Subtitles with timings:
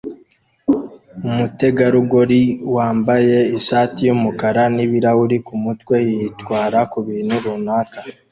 [1.27, 2.41] umutegarugori
[2.75, 7.99] wambaye ishati yumukara nibirahuri kumutwe yitwara kubintu runaka